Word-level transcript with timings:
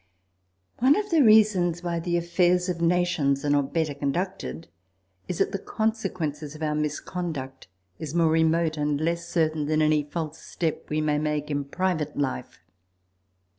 One 0.79 0.95
of 0.95 1.11
the 1.11 1.21
reasons 1.21 1.83
why 1.83 1.99
the 1.99 2.17
affairs 2.17 2.69
of 2.69 2.81
Nations 2.81 3.45
are 3.45 3.51
not 3.51 3.71
better 3.71 3.93
conducted, 3.93 4.67
is 5.27 5.37
that 5.37 5.51
the 5.51 5.59
consequences 5.59 6.55
of 6.55 6.63
our 6.63 6.73
misconduct 6.73 7.67
is 7.99 8.15
more 8.15 8.31
remote, 8.31 8.77
and 8.77 8.99
less 8.99 9.29
certain, 9.29 9.67
than 9.67 9.79
any 9.79 10.01
false 10.01 10.39
step 10.39 10.89
we 10.89 11.01
may 11.01 11.19
make 11.19 11.51
in 11.51 11.65
private 11.65 12.17
life. 12.17 12.63